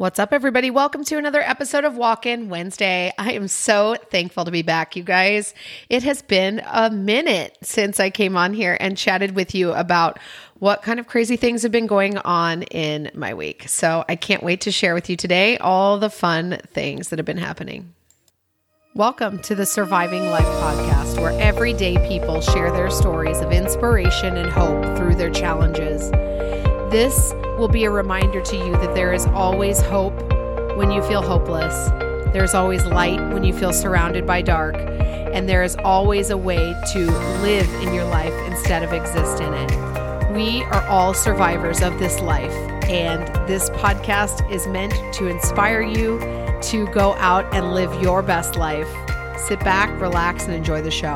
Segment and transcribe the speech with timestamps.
[0.00, 0.70] What's up, everybody?
[0.70, 3.12] Welcome to another episode of Walk In Wednesday.
[3.18, 5.52] I am so thankful to be back, you guys.
[5.90, 10.18] It has been a minute since I came on here and chatted with you about
[10.58, 13.68] what kind of crazy things have been going on in my week.
[13.68, 17.26] So I can't wait to share with you today all the fun things that have
[17.26, 17.92] been happening.
[18.94, 24.50] Welcome to the Surviving Life podcast, where everyday people share their stories of inspiration and
[24.50, 26.10] hope through their challenges.
[26.90, 30.12] This will be a reminder to you that there is always hope
[30.76, 31.88] when you feel hopeless.
[32.32, 34.74] There's always light when you feel surrounded by dark.
[34.76, 36.98] And there is always a way to
[37.42, 40.34] live in your life instead of exist in it.
[40.34, 42.52] We are all survivors of this life.
[42.88, 46.18] And this podcast is meant to inspire you
[46.62, 48.88] to go out and live your best life.
[49.38, 51.14] Sit back, relax, and enjoy the show.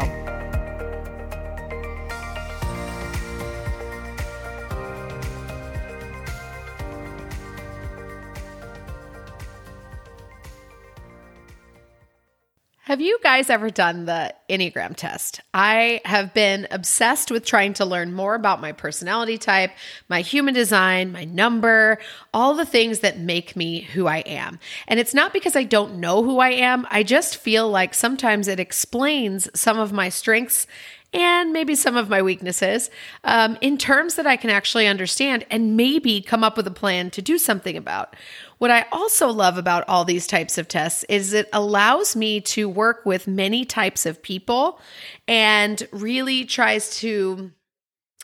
[13.35, 15.41] Guys ever done the Enneagram test?
[15.53, 19.73] I have been obsessed with trying to learn more about my personality type,
[20.09, 21.99] my human design, my number,
[22.33, 24.61] all the things that make me who I am.
[24.87, 28.47] And it's not because I don't know who I am, I just feel like sometimes
[28.47, 30.69] it explains some of my strengths
[31.15, 32.91] and maybe some of my weaknesses
[33.23, 37.11] um, in terms that I can actually understand and maybe come up with a plan
[37.13, 38.17] to do something about.
[38.59, 42.69] What I also love about all these types of tests is it allows me to
[42.69, 44.81] work with many types of people
[45.29, 47.53] and really tries to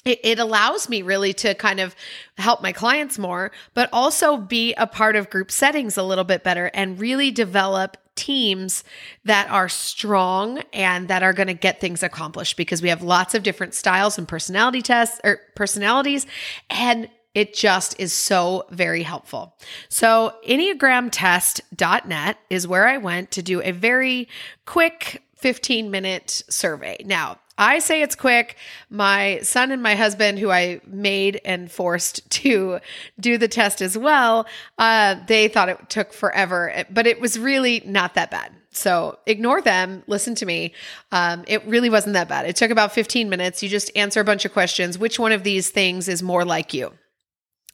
[0.05, 1.95] it, allows me really to kind of
[2.39, 6.43] help my clients more, but also be a part of group settings a little bit
[6.43, 8.85] better and really develop teams
[9.25, 13.35] that are strong and that are going to get things accomplished because we have lots
[13.35, 16.27] of different styles and personality tests or personalities
[16.69, 19.57] and it just is so very helpful.
[19.89, 24.29] So, EnneagramTest.net is where I went to do a very
[24.67, 26.97] quick 15 minute survey.
[27.07, 28.57] Now, I say it's quick.
[28.89, 32.81] My son and my husband, who I made and forced to
[33.21, 34.47] do the test as well,
[34.79, 38.53] uh, they thought it took forever, but it was really not that bad.
[38.73, 40.03] So ignore them.
[40.07, 40.73] Listen to me.
[41.13, 42.47] Um, it really wasn't that bad.
[42.47, 43.63] It took about 15 minutes.
[43.63, 44.97] You just answer a bunch of questions.
[44.97, 46.93] Which one of these things is more like you?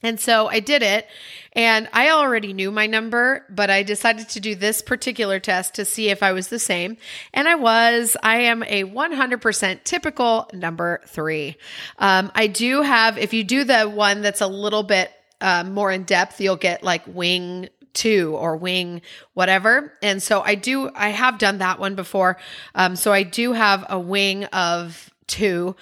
[0.03, 1.07] And so I did it
[1.53, 5.85] and I already knew my number, but I decided to do this particular test to
[5.85, 6.97] see if I was the same.
[7.33, 8.15] And I was.
[8.21, 11.57] I am a 100% typical number three.
[11.97, 15.91] Um, I do have, if you do the one that's a little bit uh, more
[15.91, 19.01] in depth, you'll get like wing two or wing
[19.33, 19.93] whatever.
[20.03, 22.37] And so I do, I have done that one before.
[22.75, 25.75] Um, so I do have a wing of two,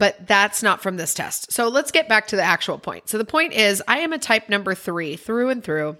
[0.00, 1.52] but that's not from this test.
[1.52, 3.10] So let's get back to the actual point.
[3.10, 5.98] So the point is, I am a type number three through and through.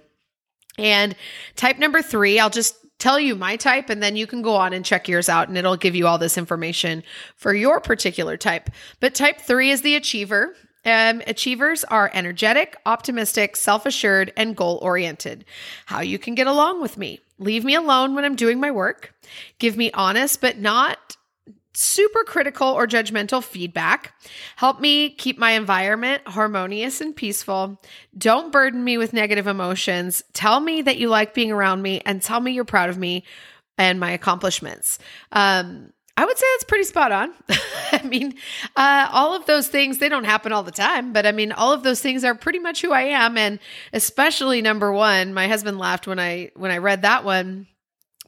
[0.79, 1.15] And
[1.55, 4.73] type number three, I'll just tell you my type and then you can go on
[4.73, 7.03] and check yours out and it'll give you all this information
[7.35, 8.71] for your particular type.
[8.99, 10.55] But type three is the achiever.
[10.83, 15.45] Um, achievers are energetic, optimistic, self assured, and goal oriented.
[15.85, 17.19] How you can get along with me.
[17.37, 19.13] Leave me alone when I'm doing my work.
[19.59, 21.17] Give me honest but not
[21.73, 24.13] super critical or judgmental feedback.
[24.55, 27.81] Help me keep my environment harmonious and peaceful.
[28.17, 30.23] Don't burden me with negative emotions.
[30.33, 33.23] Tell me that you like being around me and tell me you're proud of me
[33.77, 34.99] and my accomplishments.
[35.31, 37.33] Um, I would say that's pretty spot on.
[37.93, 38.35] I mean,
[38.75, 41.73] uh, all of those things, they don't happen all the time, but I mean, all
[41.73, 43.37] of those things are pretty much who I am.
[43.37, 43.59] And
[43.93, 47.67] especially number one, my husband laughed when I, when I read that one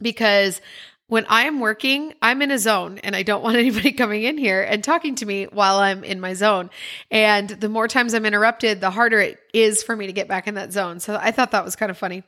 [0.02, 0.62] because
[1.08, 4.38] when I am working, I'm in a zone and I don't want anybody coming in
[4.38, 6.70] here and talking to me while I'm in my zone.
[7.12, 10.48] And the more times I'm interrupted, the harder it is for me to get back
[10.48, 11.00] in that zone.
[11.00, 12.24] So I thought that was kind of funny.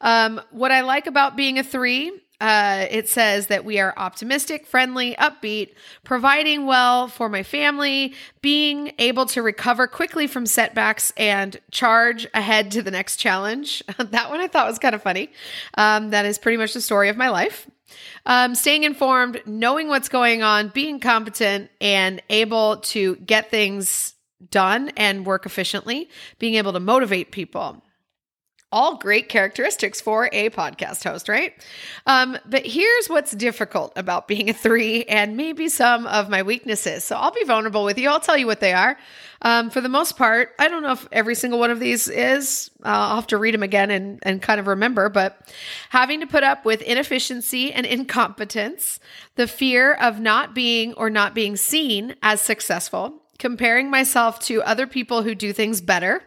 [0.00, 4.66] Um, what I like about being a three uh, it says that we are optimistic,
[4.66, 5.74] friendly, upbeat,
[6.04, 12.70] providing well for my family, being able to recover quickly from setbacks and charge ahead
[12.72, 13.82] to the next challenge.
[13.98, 15.32] that one I thought was kind of funny.
[15.74, 17.68] Um, that is pretty much the story of my life.
[18.26, 24.14] Um, staying informed, knowing what's going on, being competent, and able to get things
[24.50, 27.82] done and work efficiently, being able to motivate people
[28.76, 31.54] all great characteristics for a podcast host, right?
[32.04, 37.02] Um, but here's what's difficult about being a three and maybe some of my weaknesses.
[37.02, 38.10] So I'll be vulnerable with you.
[38.10, 38.98] I'll tell you what they are.
[39.40, 42.70] Um, for the most part, I don't know if every single one of these is.
[42.84, 45.50] Uh, I'll have to read them again and, and kind of remember, but
[45.88, 49.00] having to put up with inefficiency and incompetence,
[49.36, 54.86] the fear of not being or not being seen as successful, comparing myself to other
[54.86, 56.22] people who do things better,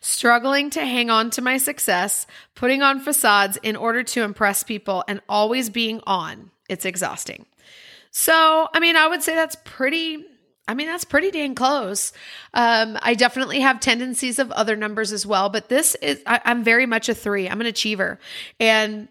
[0.00, 5.04] struggling to hang on to my success, putting on facades in order to impress people,
[5.08, 6.50] and always being on.
[6.68, 7.46] It's exhausting.
[8.10, 10.24] So, I mean, I would say that's pretty.
[10.68, 12.12] I mean, that's pretty dang close.
[12.54, 16.62] Um, I definitely have tendencies of other numbers as well, but this is, I, I'm
[16.62, 17.48] very much a three.
[17.48, 18.20] I'm an achiever.
[18.60, 19.08] And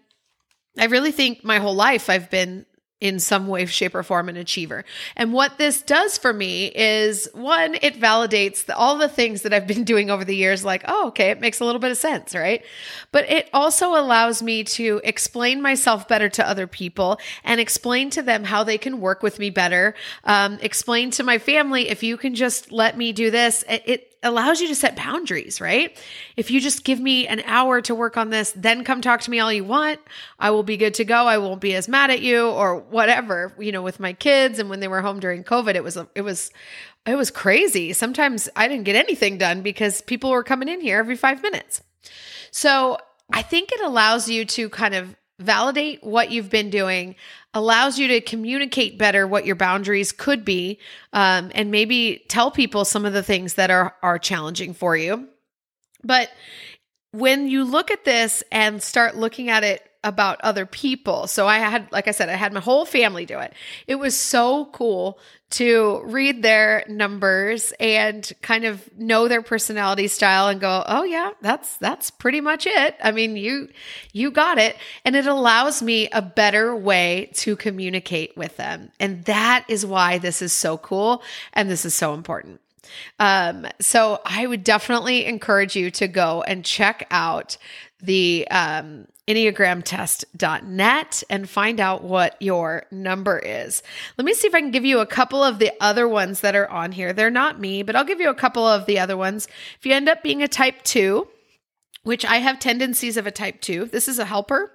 [0.78, 2.64] I really think my whole life I've been
[3.00, 4.84] in some way, shape, or form an achiever.
[5.16, 9.54] And what this does for me is one, it validates the, all the things that
[9.54, 11.96] I've been doing over the years, like, oh, okay, it makes a little bit of
[11.96, 12.62] sense, right?
[13.10, 18.22] But it also allows me to explain myself better to other people and explain to
[18.22, 19.94] them how they can work with me better.
[20.24, 24.09] Um, explain to my family, if you can just let me do this, it, it
[24.22, 25.96] allows you to set boundaries, right?
[26.36, 29.30] If you just give me an hour to work on this, then come talk to
[29.30, 30.00] me all you want,
[30.38, 31.26] I will be good to go.
[31.26, 33.54] I won't be as mad at you or whatever.
[33.58, 36.22] You know, with my kids and when they were home during COVID, it was it
[36.22, 36.50] was
[37.06, 37.92] it was crazy.
[37.92, 41.82] Sometimes I didn't get anything done because people were coming in here every 5 minutes.
[42.50, 42.98] So,
[43.32, 47.16] I think it allows you to kind of validate what you've been doing,
[47.54, 50.78] allows you to communicate better what your boundaries could be,
[51.12, 55.28] um, and maybe tell people some of the things that are are challenging for you.
[56.04, 56.30] But
[57.12, 61.26] when you look at this and start looking at it about other people.
[61.26, 63.52] So I had, like I said, I had my whole family do it.
[63.86, 65.18] It was so cool
[65.50, 71.32] to read their numbers and kind of know their personality style and go, "Oh yeah,
[71.40, 73.68] that's that's pretty much it." I mean, you
[74.12, 74.76] you got it.
[75.04, 78.92] And it allows me a better way to communicate with them.
[79.00, 82.60] And that is why this is so cool and this is so important.
[83.18, 87.56] Um, so I would definitely encourage you to go and check out
[88.02, 93.82] the um, enneagramtest.net and find out what your number is.
[94.18, 96.56] Let me see if I can give you a couple of the other ones that
[96.56, 97.12] are on here.
[97.12, 99.48] They're not me, but I'll give you a couple of the other ones.
[99.78, 101.26] If you end up being a type 2,
[102.02, 103.86] which I have tendencies of a type 2.
[103.86, 104.72] This is a helper.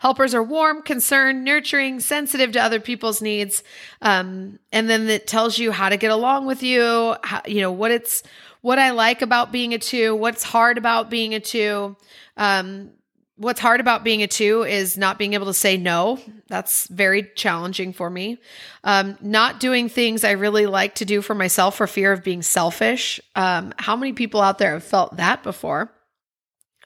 [0.00, 3.62] Helpers are warm, concerned, nurturing, sensitive to other people's needs.
[4.02, 7.72] Um, and then it tells you how to get along with you, how, you know,
[7.72, 8.22] what it's
[8.60, 11.96] what I like about being a 2, what's hard about being a 2.
[12.36, 12.90] Um,
[13.36, 16.18] what's hard about being a two is not being able to say no.
[16.48, 18.38] That's very challenging for me.
[18.84, 22.42] Um, not doing things I really like to do for myself for fear of being
[22.42, 23.20] selfish.
[23.34, 25.90] Um, how many people out there have felt that before?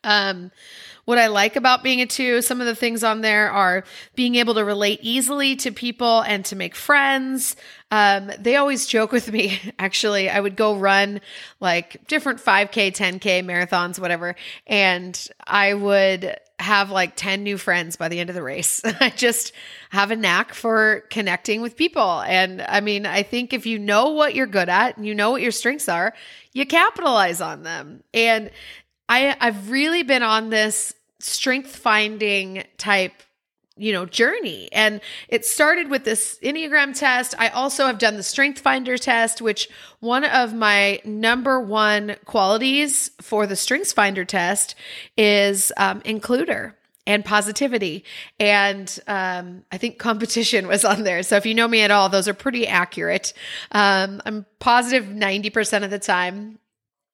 [0.04, 0.50] Um,
[1.04, 4.36] what I like about being a two, some of the things on there are being
[4.36, 7.56] able to relate easily to people and to make friends.
[7.90, 10.30] Um, they always joke with me, actually.
[10.30, 11.20] I would go run
[11.58, 14.36] like different 5K, 10K marathons, whatever.
[14.66, 18.82] And I would have like 10 new friends by the end of the race.
[19.00, 19.52] I just
[19.88, 22.20] have a knack for connecting with people.
[22.20, 25.30] And I mean, I think if you know what you're good at and you know
[25.30, 26.14] what your strengths are,
[26.52, 28.02] you capitalize on them.
[28.12, 28.50] And
[29.10, 33.12] I, I've really been on this strength finding type
[33.76, 34.68] you know journey.
[34.72, 37.34] And it started with this enneagram test.
[37.38, 39.68] I also have done the strength finder test which
[40.00, 44.74] one of my number one qualities for the strengths finder test
[45.16, 46.74] is um, includer
[47.06, 48.04] and positivity.
[48.38, 51.22] And um, i think competition was on there.
[51.22, 53.32] So if you know me at all those are pretty accurate.
[53.72, 56.58] Um, i'm positive 90% of the time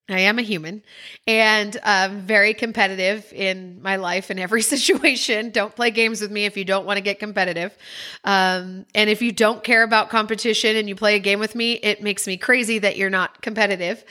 [0.08, 0.82] I am a human
[1.26, 5.50] and um, very competitive in my life in every situation.
[5.50, 7.76] Don't play games with me if you don't want to get competitive.
[8.22, 11.72] Um, and if you don't care about competition and you play a game with me,
[11.72, 14.04] it makes me crazy that you're not competitive.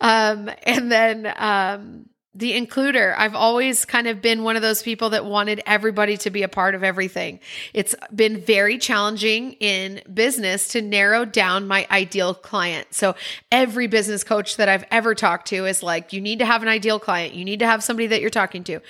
[0.00, 3.14] Um, and then, um, the includer.
[3.16, 6.48] I've always kind of been one of those people that wanted everybody to be a
[6.48, 7.40] part of everything.
[7.74, 12.94] It's been very challenging in business to narrow down my ideal client.
[12.94, 13.16] So
[13.50, 16.68] every business coach that I've ever talked to is like, you need to have an
[16.68, 17.34] ideal client.
[17.34, 18.80] You need to have somebody that you're talking to.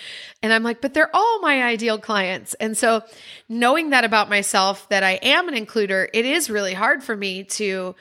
[0.41, 2.55] And I'm like, but they're all my ideal clients.
[2.55, 3.03] And so
[3.49, 7.43] knowing that about myself, that I am an includer, it is really hard for me
[7.45, 7.97] to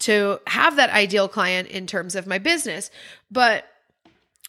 [0.00, 2.90] to have that ideal client in terms of my business.
[3.30, 3.66] But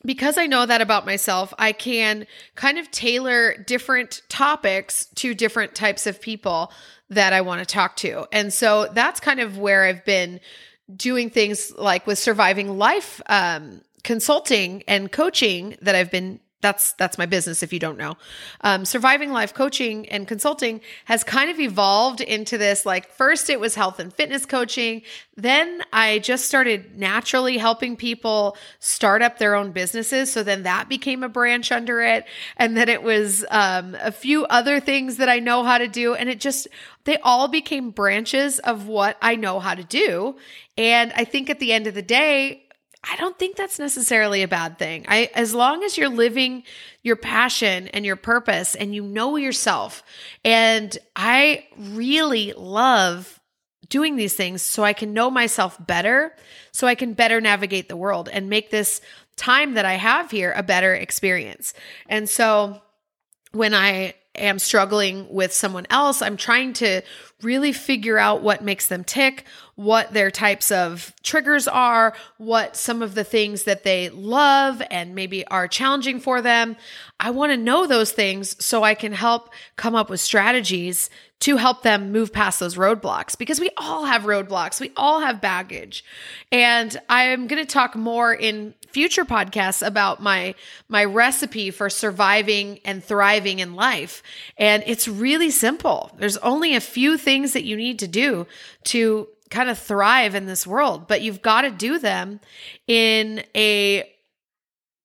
[0.03, 5.75] because I know that about myself, I can kind of tailor different topics to different
[5.75, 6.71] types of people
[7.09, 8.27] that I want to talk to.
[8.31, 10.39] And so that's kind of where I've been
[10.95, 17.17] doing things like with surviving life um, consulting and coaching that I've been that's that's
[17.17, 18.15] my business if you don't know.
[18.61, 23.59] Um, surviving life coaching and consulting has kind of evolved into this like first it
[23.59, 25.01] was health and fitness coaching.
[25.35, 30.31] Then i just started naturally helping people start up their own businesses.
[30.31, 32.25] So then that became a branch under it.
[32.57, 36.13] And then it was um, a few other things that i know how to do.
[36.13, 36.67] And it just
[37.03, 40.35] they all became branches of what i know how to do.
[40.77, 42.67] And i think at the end of the day
[43.03, 45.05] I don't think that's necessarily a bad thing.
[45.07, 46.63] I as long as you're living
[47.01, 50.03] your passion and your purpose and you know yourself.
[50.45, 53.39] And I really love
[53.89, 56.35] doing these things so I can know myself better,
[56.71, 59.01] so I can better navigate the world and make this
[59.35, 61.73] time that I have here a better experience.
[62.07, 62.81] And so
[63.51, 67.01] when I am struggling with someone else, I'm trying to
[67.41, 69.45] really figure out what makes them tick,
[69.75, 75.15] what their types of triggers are, what some of the things that they love and
[75.15, 76.77] maybe are challenging for them.
[77.19, 81.09] I want to know those things so I can help come up with strategies
[81.41, 84.79] to help them move past those roadblocks because we all have roadblocks.
[84.79, 86.05] We all have baggage.
[86.51, 90.53] And I'm going to talk more in future podcasts about my
[90.87, 94.21] my recipe for surviving and thriving in life.
[94.57, 96.11] And it's really simple.
[96.17, 98.45] There's only a few things that you need to do
[98.85, 102.39] to kind of thrive in this world, but you've got to do them
[102.87, 104.07] in a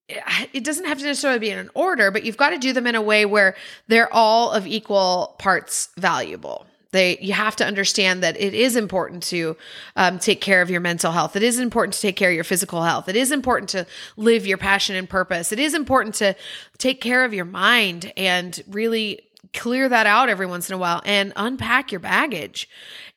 [0.09, 2.87] it doesn't have to necessarily be in an order, but you've got to do them
[2.87, 3.57] in a way where
[3.89, 6.67] they're all of equal parts valuable.
[6.93, 9.57] They, you have to understand that it is important to
[9.97, 11.37] um, take care of your mental health.
[11.37, 13.09] It is important to take care of your physical health.
[13.09, 13.87] It is important to
[14.17, 15.53] live your passion and purpose.
[15.53, 16.37] It is important to
[16.79, 19.21] take care of your mind and really
[19.53, 22.69] clear that out every once in a while and unpack your baggage.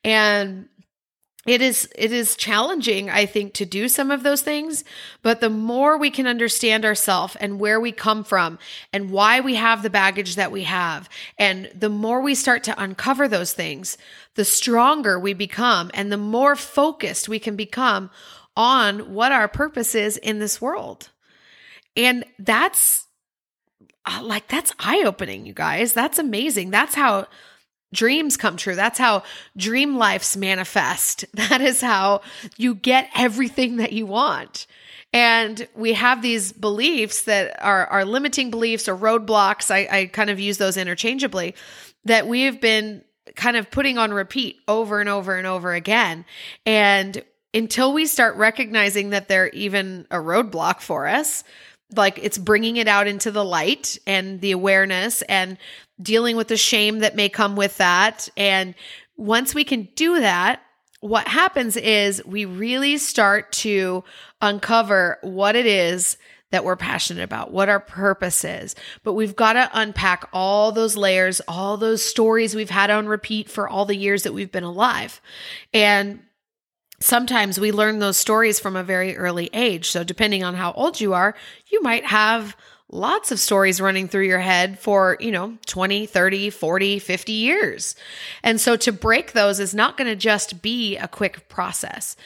[0.04, 0.68] And
[1.46, 4.84] it is it is challenging i think to do some of those things
[5.22, 8.58] but the more we can understand ourselves and where we come from
[8.92, 12.82] and why we have the baggage that we have and the more we start to
[12.82, 13.96] uncover those things
[14.34, 18.10] the stronger we become and the more focused we can become
[18.56, 21.10] on what our purpose is in this world.
[21.96, 23.06] And that's
[24.06, 25.92] uh, like that's eye opening you guys.
[25.92, 26.70] That's amazing.
[26.70, 27.26] That's how
[27.92, 28.74] dreams come true.
[28.74, 29.22] That's how
[29.56, 31.24] dream lives manifest.
[31.34, 32.20] That is how
[32.56, 34.66] you get everything that you want.
[35.12, 39.70] And we have these beliefs that are, are limiting beliefs or roadblocks.
[39.70, 41.54] I, I kind of use those interchangeably
[42.04, 43.02] that we have been
[43.34, 46.24] kind of putting on repeat over and over and over again.
[46.64, 51.42] And until we start recognizing that they're even a roadblock for us,
[51.96, 55.58] like it's bringing it out into the light and the awareness and
[56.00, 58.28] dealing with the shame that may come with that.
[58.36, 58.74] And
[59.16, 60.62] once we can do that,
[61.00, 64.04] what happens is we really start to
[64.40, 66.16] uncover what it is
[66.50, 68.74] that we're passionate about, what our purpose is.
[69.04, 73.48] But we've got to unpack all those layers, all those stories we've had on repeat
[73.48, 75.20] for all the years that we've been alive.
[75.72, 76.20] And
[77.00, 79.90] sometimes we learn those stories from a very early age.
[79.90, 81.34] So, depending on how old you are,
[81.66, 82.56] you might have
[82.92, 87.94] lots of stories running through your head for, you know, 20, 30, 40, 50 years.
[88.42, 92.16] And so to break those is not going to just be a quick process.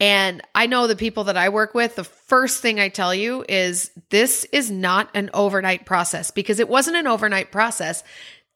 [0.00, 3.44] And I know the people that I work with, the first thing I tell you
[3.48, 8.02] is this is not an overnight process because it wasn't an overnight process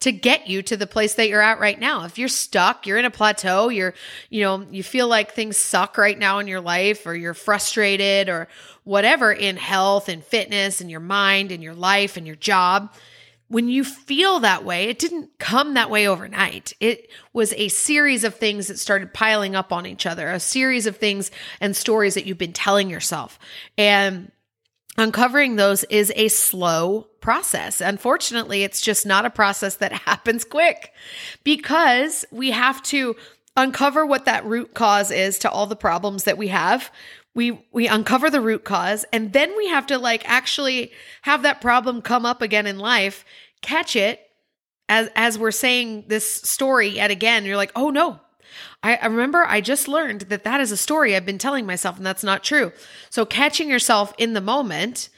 [0.00, 2.04] to get you to the place that you're at right now.
[2.04, 3.94] If you're stuck, you're in a plateau, you're,
[4.30, 8.28] you know, you feel like things suck right now in your life or you're frustrated
[8.28, 8.48] or
[8.84, 12.92] whatever in health and fitness and your mind and your life and your job.
[13.48, 16.74] When you feel that way, it didn't come that way overnight.
[16.80, 20.86] It was a series of things that started piling up on each other, a series
[20.86, 23.38] of things and stories that you've been telling yourself.
[23.76, 24.30] And
[24.98, 27.80] uncovering those is a slow process.
[27.80, 30.92] Unfortunately, it's just not a process that happens quick
[31.44, 33.16] because we have to
[33.56, 36.90] uncover what that root cause is to all the problems that we have.
[37.34, 40.90] We we uncover the root cause and then we have to like actually
[41.22, 43.24] have that problem come up again in life,
[43.62, 44.20] catch it
[44.88, 47.44] as as we're saying this story yet again.
[47.44, 48.20] You're like, "Oh no,
[48.82, 51.96] I, I remember I just learned that that is a story I've been telling myself,
[51.96, 52.72] and that's not true.
[53.10, 55.08] So, catching yourself in the moment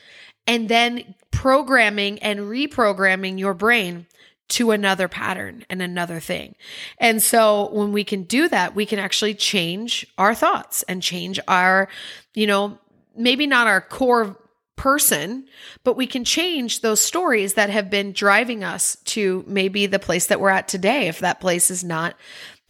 [0.47, 4.07] and then programming and reprogramming your brain
[4.51, 6.55] to another pattern and another thing.
[6.99, 11.39] And so when we can do that, we can actually change our thoughts and change
[11.47, 11.89] our,
[12.35, 12.79] you know,
[13.17, 14.37] maybe not our core
[14.77, 15.47] person,
[15.85, 20.27] but we can change those stories that have been driving us to maybe the place
[20.27, 22.17] that we're at today if that place is not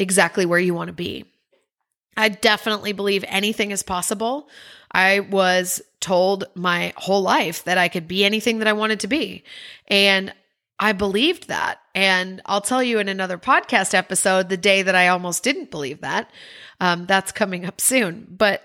[0.00, 1.24] exactly where you want to be.
[2.16, 4.48] I definitely believe anything is possible.
[4.92, 9.06] I was told my whole life that I could be anything that I wanted to
[9.06, 9.44] be.
[9.86, 10.34] And
[10.78, 11.80] I believed that.
[11.94, 16.00] And I'll tell you in another podcast episode the day that I almost didn't believe
[16.00, 16.30] that.
[16.80, 18.26] Um, that's coming up soon.
[18.30, 18.62] But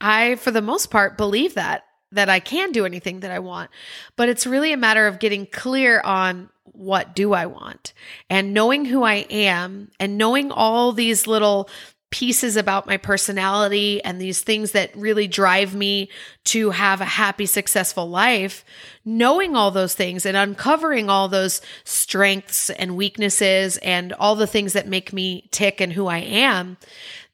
[0.00, 3.70] I, for the most part, believe that, that I can do anything that I want.
[4.16, 7.92] But it's really a matter of getting clear on what do I want
[8.28, 11.68] and knowing who I am and knowing all these little
[12.10, 16.08] pieces about my personality and these things that really drive me
[16.44, 18.64] to have a happy, successful life,
[19.04, 24.72] knowing all those things and uncovering all those strengths and weaknesses and all the things
[24.72, 26.76] that make me tick and who I am,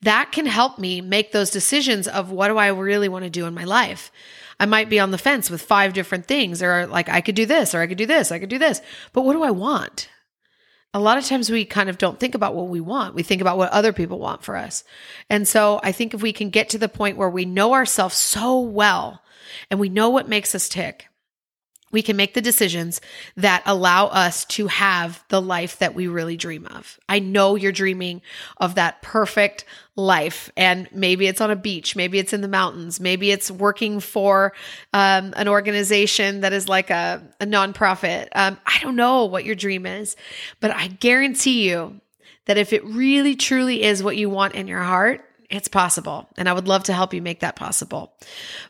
[0.01, 3.47] that can help me make those decisions of what do I really want to do
[3.47, 4.11] in my life.
[4.63, 7.47] I might be on the fence with five different things, or like I could do
[7.47, 8.81] this, or I could do this, I could do this.
[9.13, 10.09] But what do I want?
[10.95, 13.15] a lot of times we kind of don't think about what we want.
[13.15, 14.85] We think about what other people want for us.
[15.31, 18.15] And so I think if we can get to the point where we know ourselves
[18.15, 19.23] so well
[19.71, 21.09] and we know what makes us tick,
[21.93, 23.01] we can make the decisions
[23.37, 26.99] that allow us to have the life that we really dream of.
[27.09, 28.23] I know you're dreaming
[28.57, 32.99] of that perfect life, and maybe it's on a beach, maybe it's in the mountains,
[32.99, 34.55] maybe it's working for
[34.95, 38.29] um, an organization that is like a, a nonprofit.
[38.35, 40.17] Um, I don't know what your dream is,
[40.61, 42.01] but I guarantee you
[42.47, 46.29] that if it really truly is what you want in your heart, it's possible.
[46.39, 48.15] And I would love to help you make that possible.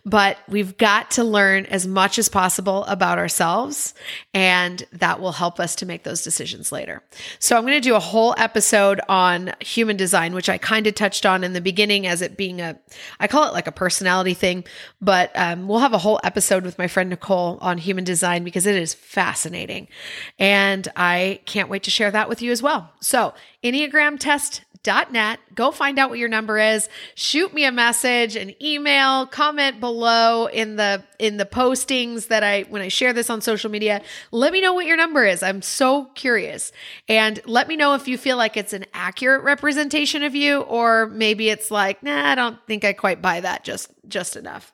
[0.04, 3.94] But we've got to learn as much as possible about ourselves,
[4.34, 7.02] and that will help us to make those decisions later.
[7.38, 10.96] So I'm going to do a whole episode on human design, which I kind of
[10.96, 12.76] touched on in the beginning as it being a,
[13.20, 14.64] I call it like a personality thing,
[15.00, 18.66] but um, we'll have a whole episode with my friend Nicole on human design because
[18.66, 19.86] it is fascinating.
[20.40, 22.92] And I can't wait to share that with you as well.
[23.00, 25.38] So, Enneagram test net.
[25.54, 26.88] Go find out what your number is.
[27.14, 32.62] Shoot me a message, an email, comment below in the in the postings that I
[32.62, 34.02] when I share this on social media.
[34.30, 35.42] Let me know what your number is.
[35.42, 36.72] I'm so curious.
[37.08, 41.06] And let me know if you feel like it's an accurate representation of you or
[41.06, 44.72] maybe it's like, "Nah, I don't think I quite buy that just just enough."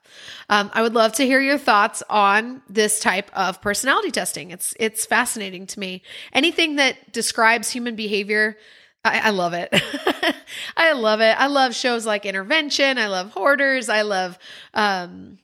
[0.49, 4.51] Um, I would love to hear your thoughts on this type of personality testing.
[4.53, 6.03] It's it's fascinating to me.
[6.33, 8.57] Anything that describes human behavior
[9.13, 9.69] I, I love it.
[10.77, 11.35] I love it.
[11.39, 12.99] I love shows like Intervention.
[12.99, 13.89] I love Hoarders.
[13.89, 14.39] I love
[14.75, 15.39] um,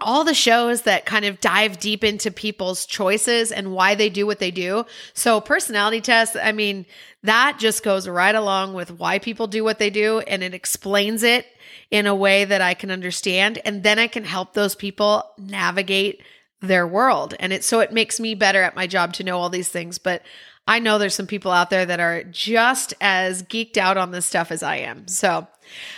[0.00, 4.26] all the shows that kind of dive deep into people's choices and why they do
[4.26, 4.84] what they do.
[5.14, 6.86] So, personality tests, I mean,
[7.22, 11.22] that just goes right along with why people do what they do and it explains
[11.22, 11.46] it
[11.90, 13.60] in a way that I can understand.
[13.64, 16.22] And then I can help those people navigate
[16.60, 17.34] their world.
[17.38, 19.98] And it so it makes me better at my job to know all these things.
[19.98, 20.22] But
[20.66, 24.24] I know there's some people out there that are just as geeked out on this
[24.24, 25.06] stuff as I am.
[25.08, 25.46] So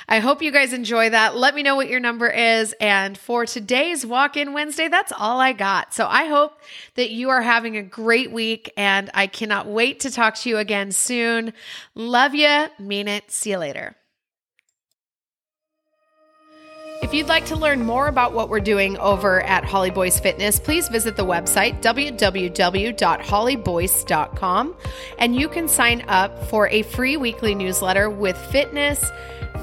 [0.09, 1.37] I hope you guys enjoy that.
[1.37, 2.75] Let me know what your number is.
[2.81, 5.95] And for today's Walk In Wednesday, that's all I got.
[5.95, 6.61] So I hope
[6.97, 10.59] that you are having a great week and I cannot wait to talk to you
[10.59, 11.53] again soon.
[11.95, 12.67] Love you.
[12.81, 13.31] Mean it.
[13.31, 13.97] See you later.
[17.03, 20.59] If you'd like to learn more about what we're doing over at Holly Boyce Fitness,
[20.59, 24.77] please visit the website www.hollyboyce.com
[25.19, 29.05] and you can sign up for a free weekly newsletter with fitness,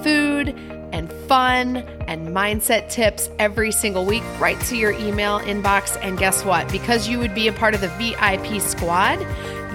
[0.04, 0.50] food,
[0.94, 5.98] and fun and mindset tips every single week right to your email inbox.
[6.04, 6.72] And guess what?
[6.72, 9.18] Because you would be a part of the VIP squad,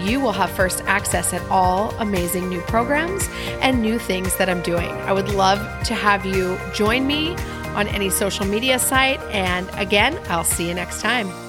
[0.01, 3.29] you will have first access at all amazing new programs
[3.61, 4.91] and new things that I'm doing.
[4.91, 7.35] I would love to have you join me
[7.75, 9.21] on any social media site.
[9.31, 11.48] And again, I'll see you next time.